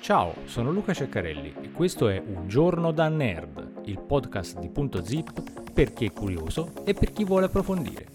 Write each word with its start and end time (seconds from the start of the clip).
Ciao, 0.00 0.34
sono 0.46 0.70
Luca 0.70 0.94
Ceccarelli 0.94 1.54
e 1.60 1.70
questo 1.70 2.08
è 2.08 2.18
Un 2.18 2.48
giorno 2.48 2.92
da 2.92 3.08
nerd, 3.08 3.82
il 3.84 4.00
podcast 4.00 4.58
di 4.58 4.70
Punto 4.70 5.04
Zip 5.04 5.70
per 5.70 5.92
chi 5.92 6.06
è 6.06 6.12
curioso 6.12 6.72
e 6.84 6.94
per 6.94 7.12
chi 7.12 7.24
vuole 7.24 7.44
approfondire. 7.44 8.06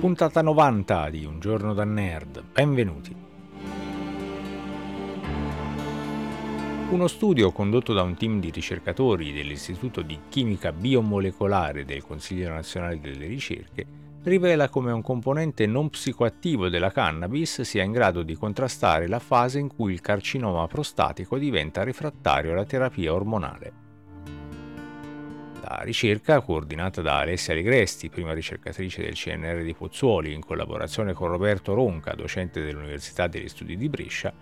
Puntata 0.00 0.42
90 0.42 1.10
di 1.10 1.24
Un 1.24 1.38
giorno 1.38 1.74
da 1.74 1.84
nerd, 1.84 2.42
benvenuti. 2.42 3.27
Uno 6.90 7.06
studio 7.06 7.52
condotto 7.52 7.92
da 7.92 8.00
un 8.00 8.16
team 8.16 8.40
di 8.40 8.50
ricercatori 8.50 9.30
dell'Istituto 9.30 10.00
di 10.00 10.18
Chimica 10.30 10.72
Biomolecolare 10.72 11.84
del 11.84 12.02
Consiglio 12.02 12.48
nazionale 12.48 12.98
delle 12.98 13.26
ricerche 13.26 13.84
rivela 14.22 14.70
come 14.70 14.90
un 14.90 15.02
componente 15.02 15.66
non 15.66 15.90
psicoattivo 15.90 16.70
della 16.70 16.90
cannabis 16.90 17.60
sia 17.60 17.82
in 17.82 17.92
grado 17.92 18.22
di 18.22 18.34
contrastare 18.34 19.06
la 19.06 19.18
fase 19.18 19.58
in 19.58 19.68
cui 19.68 19.92
il 19.92 20.00
carcinoma 20.00 20.66
prostatico 20.66 21.36
diventa 21.36 21.84
refrattario 21.84 22.52
alla 22.52 22.64
terapia 22.64 23.12
ormonale. 23.12 23.72
La 25.60 25.80
ricerca, 25.82 26.40
coordinata 26.40 27.02
da 27.02 27.18
Alessia 27.18 27.52
Ligresti, 27.52 28.08
prima 28.08 28.32
ricercatrice 28.32 29.02
del 29.02 29.12
CNR 29.12 29.62
di 29.62 29.74
Pozzuoli, 29.74 30.32
in 30.32 30.40
collaborazione 30.40 31.12
con 31.12 31.28
Roberto 31.28 31.74
Ronca, 31.74 32.14
docente 32.14 32.62
dell'Università 32.62 33.26
degli 33.26 33.48
Studi 33.48 33.76
di 33.76 33.90
Brescia, 33.90 34.32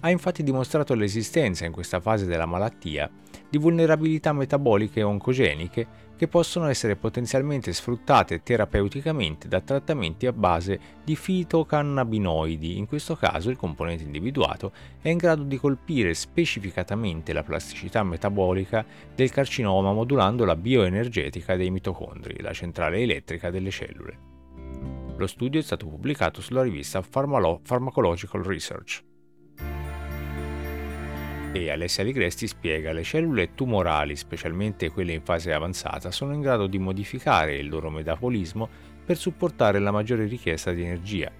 ha 0.00 0.10
infatti 0.10 0.42
dimostrato 0.42 0.94
l'esistenza 0.94 1.64
in 1.64 1.72
questa 1.72 2.00
fase 2.00 2.26
della 2.26 2.46
malattia 2.46 3.10
di 3.48 3.58
vulnerabilità 3.58 4.32
metaboliche 4.32 5.02
oncogeniche 5.02 6.04
che 6.16 6.28
possono 6.28 6.66
essere 6.66 6.96
potenzialmente 6.96 7.72
sfruttate 7.72 8.42
terapeuticamente 8.42 9.48
da 9.48 9.60
trattamenti 9.60 10.26
a 10.26 10.32
base 10.32 10.80
di 11.04 11.14
fitocannabinoidi. 11.14 12.78
In 12.78 12.86
questo 12.86 13.16
caso 13.16 13.50
il 13.50 13.56
componente 13.56 14.04
individuato 14.04 14.72
è 15.00 15.10
in 15.10 15.18
grado 15.18 15.42
di 15.42 15.58
colpire 15.58 16.14
specificatamente 16.14 17.32
la 17.32 17.42
plasticità 17.42 18.02
metabolica 18.02 18.84
del 19.14 19.30
carcinoma 19.30 19.92
modulando 19.92 20.44
la 20.44 20.56
bioenergetica 20.56 21.54
dei 21.54 21.70
mitocondri, 21.70 22.40
la 22.40 22.52
centrale 22.52 22.98
elettrica 23.00 23.50
delle 23.50 23.70
cellule. 23.70 24.18
Lo 25.16 25.26
studio 25.26 25.60
è 25.60 25.62
stato 25.62 25.86
pubblicato 25.86 26.40
sulla 26.40 26.62
rivista 26.62 27.00
Pharmacological 27.00 28.42
Research 28.42 29.05
e 31.52 31.70
Alessia 31.70 32.04
Ligresti 32.04 32.46
spiega 32.46 32.92
le 32.92 33.02
cellule 33.02 33.54
tumorali, 33.54 34.16
specialmente 34.16 34.90
quelle 34.90 35.12
in 35.12 35.22
fase 35.22 35.52
avanzata, 35.52 36.10
sono 36.10 36.32
in 36.32 36.40
grado 36.40 36.66
di 36.66 36.78
modificare 36.78 37.56
il 37.56 37.68
loro 37.68 37.90
metabolismo 37.90 38.68
per 39.04 39.16
supportare 39.16 39.78
la 39.78 39.90
maggiore 39.90 40.26
richiesta 40.26 40.72
di 40.72 40.82
energia. 40.82 41.30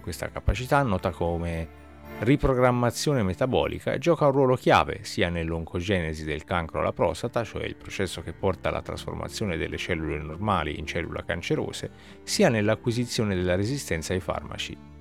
Questa 0.00 0.30
capacità, 0.30 0.82
nota 0.82 1.10
come 1.10 1.84
riprogrammazione 2.20 3.22
metabolica, 3.22 3.98
gioca 3.98 4.26
un 4.26 4.32
ruolo 4.32 4.56
chiave 4.56 5.00
sia 5.02 5.28
nell'oncogenesi 5.28 6.24
del 6.24 6.44
cancro 6.44 6.80
alla 6.80 6.92
prostata, 6.92 7.44
cioè 7.44 7.64
il 7.64 7.76
processo 7.76 8.22
che 8.22 8.32
porta 8.32 8.68
alla 8.68 8.82
trasformazione 8.82 9.56
delle 9.56 9.76
cellule 9.76 10.18
normali 10.18 10.78
in 10.78 10.86
cellule 10.86 11.24
cancerose, 11.26 11.90
sia 12.22 12.48
nell'acquisizione 12.48 13.34
della 13.34 13.56
resistenza 13.56 14.14
ai 14.14 14.20
farmaci. 14.20 14.95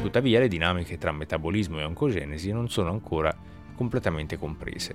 Tuttavia 0.00 0.38
le 0.38 0.48
dinamiche 0.48 0.98
tra 0.98 1.10
metabolismo 1.12 1.80
e 1.80 1.84
oncogenesi 1.84 2.52
non 2.52 2.68
sono 2.68 2.90
ancora 2.90 3.36
completamente 3.74 4.38
comprese. 4.38 4.94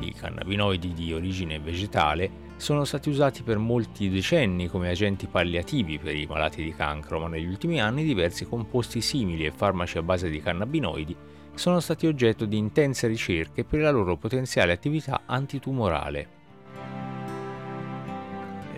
I 0.00 0.12
cannabinoidi 0.12 0.92
di 0.92 1.12
origine 1.12 1.58
vegetale 1.58 2.50
sono 2.56 2.84
stati 2.84 3.08
usati 3.08 3.42
per 3.42 3.58
molti 3.58 4.08
decenni 4.08 4.68
come 4.68 4.88
agenti 4.88 5.26
palliativi 5.26 5.98
per 5.98 6.14
i 6.14 6.26
malati 6.26 6.62
di 6.62 6.74
cancro, 6.74 7.18
ma 7.18 7.28
negli 7.28 7.46
ultimi 7.46 7.80
anni 7.80 8.04
diversi 8.04 8.44
composti 8.44 9.00
simili 9.00 9.46
e 9.46 9.50
farmaci 9.50 9.98
a 9.98 10.02
base 10.02 10.28
di 10.28 10.40
cannabinoidi 10.40 11.16
sono 11.54 11.80
stati 11.80 12.06
oggetto 12.06 12.44
di 12.44 12.56
intense 12.56 13.06
ricerche 13.06 13.64
per 13.64 13.80
la 13.80 13.90
loro 13.90 14.16
potenziale 14.16 14.72
attività 14.72 15.22
antitumorale. 15.26 16.28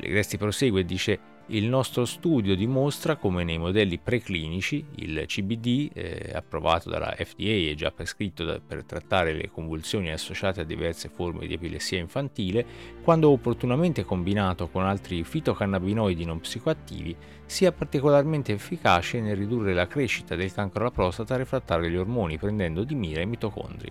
Legresti 0.00 0.36
prosegue 0.36 0.80
e 0.80 0.84
dice 0.84 1.18
il 1.48 1.66
nostro 1.66 2.06
studio 2.06 2.56
dimostra 2.56 3.16
come 3.16 3.44
nei 3.44 3.58
modelli 3.58 3.98
preclinici 3.98 4.82
il 4.96 5.24
CBD, 5.26 5.90
eh, 5.92 6.30
approvato 6.32 6.88
dalla 6.88 7.14
FDA 7.14 7.68
e 7.68 7.74
già 7.76 7.90
prescritto 7.90 8.44
da, 8.44 8.58
per 8.66 8.84
trattare 8.84 9.34
le 9.34 9.50
convulsioni 9.50 10.10
associate 10.10 10.62
a 10.62 10.64
diverse 10.64 11.10
forme 11.10 11.46
di 11.46 11.52
epilessia 11.52 11.98
infantile, 11.98 12.64
quando 13.02 13.28
opportunamente 13.28 14.04
combinato 14.04 14.68
con 14.68 14.84
altri 14.84 15.22
fitocannabinoidi 15.22 16.24
non 16.24 16.40
psicoattivi, 16.40 17.14
sia 17.44 17.72
particolarmente 17.72 18.54
efficace 18.54 19.20
nel 19.20 19.36
ridurre 19.36 19.74
la 19.74 19.86
crescita 19.86 20.34
del 20.34 20.50
cancro 20.50 20.80
alla 20.80 20.90
prostata 20.90 21.36
refrattario 21.36 21.88
agli 21.88 21.96
ormoni, 21.96 22.38
prendendo 22.38 22.84
di 22.84 22.94
mira 22.94 23.20
i 23.20 23.26
mitocondri. 23.26 23.90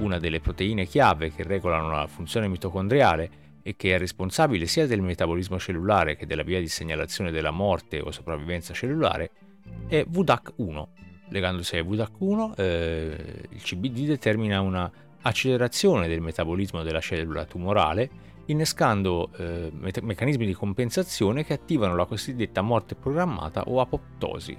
Una 0.00 0.18
delle 0.18 0.40
proteine 0.40 0.84
chiave 0.84 1.32
che 1.32 1.42
regolano 1.44 1.90
la 1.90 2.06
funzione 2.06 2.46
mitocondriale 2.46 3.46
e 3.62 3.76
che 3.76 3.94
è 3.94 3.98
responsabile 3.98 4.66
sia 4.66 4.86
del 4.86 5.02
metabolismo 5.02 5.58
cellulare 5.58 6.16
che 6.16 6.26
della 6.26 6.42
via 6.42 6.60
di 6.60 6.68
segnalazione 6.68 7.30
della 7.30 7.50
morte 7.50 8.00
o 8.00 8.10
sopravvivenza 8.10 8.72
cellulare, 8.72 9.30
è 9.86 10.04
VDAC1. 10.08 10.86
Legandosi 11.30 11.76
a 11.76 11.82
VDAC1, 11.82 12.54
eh, 12.56 13.44
il 13.50 13.62
CBD 13.62 14.06
determina 14.06 14.60
una 14.60 14.90
accelerazione 15.22 16.08
del 16.08 16.20
metabolismo 16.20 16.82
della 16.82 17.00
cellula 17.00 17.44
tumorale, 17.44 18.10
innescando 18.46 19.30
eh, 19.36 19.70
me- 19.72 19.92
meccanismi 20.00 20.46
di 20.46 20.54
compensazione 20.54 21.44
che 21.44 21.52
attivano 21.52 21.96
la 21.96 22.06
cosiddetta 22.06 22.62
morte 22.62 22.94
programmata 22.94 23.62
o 23.64 23.80
apoptosi. 23.80 24.58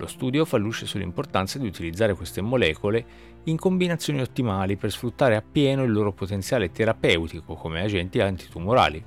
Lo 0.00 0.06
studio 0.06 0.46
fa 0.46 0.56
luce 0.56 0.86
sull'importanza 0.86 1.58
di 1.58 1.66
utilizzare 1.66 2.14
queste 2.14 2.40
molecole 2.40 3.04
in 3.44 3.58
combinazioni 3.58 4.22
ottimali 4.22 4.76
per 4.76 4.90
sfruttare 4.90 5.36
appieno 5.36 5.82
il 5.82 5.92
loro 5.92 6.14
potenziale 6.14 6.70
terapeutico 6.70 7.54
come 7.54 7.82
agenti 7.82 8.18
antitumorali. 8.18 9.04